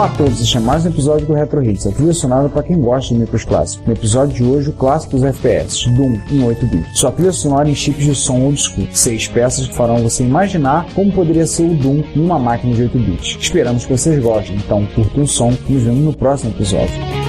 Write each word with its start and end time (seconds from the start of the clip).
Olá 0.00 0.08
a 0.08 0.16
todos, 0.16 0.40
este 0.40 0.56
é 0.56 0.60
mais 0.60 0.86
um 0.86 0.88
episódio 0.88 1.26
do 1.26 1.34
Retro 1.34 1.62
Hits, 1.62 1.86
a 1.86 1.92
trilha 1.92 2.14
sonora 2.14 2.48
para 2.48 2.62
quem 2.62 2.80
gosta 2.80 3.12
de 3.12 3.20
micros 3.20 3.44
clássicos. 3.44 3.86
No 3.86 3.92
episódio 3.92 4.34
de 4.34 4.42
hoje, 4.42 4.70
o 4.70 4.72
clássico 4.72 5.14
dos 5.14 5.22
FPS, 5.22 5.90
Doom, 5.90 6.18
em 6.30 6.42
8 6.42 6.66
bits. 6.68 6.98
Sua 6.98 7.12
trilha 7.12 7.32
sonora 7.32 7.68
em 7.68 7.74
chips 7.74 8.06
de 8.06 8.14
som 8.14 8.40
old 8.40 8.58
school. 8.58 8.88
Seis 8.94 9.28
peças 9.28 9.66
que 9.66 9.74
farão 9.74 10.02
você 10.02 10.24
imaginar 10.24 10.86
como 10.94 11.12
poderia 11.12 11.46
ser 11.46 11.64
o 11.64 11.74
Doom 11.74 12.02
em 12.16 12.20
uma 12.24 12.38
máquina 12.38 12.74
de 12.74 12.84
8 12.84 12.98
bits. 12.98 13.36
Esperamos 13.42 13.84
que 13.84 13.92
vocês 13.92 14.18
gostem, 14.22 14.56
então 14.56 14.86
curtam 14.94 15.22
o 15.22 15.28
som 15.28 15.52
e 15.68 15.72
nos 15.74 15.82
vemos 15.82 16.02
no 16.02 16.14
próximo 16.14 16.50
episódio. 16.52 17.19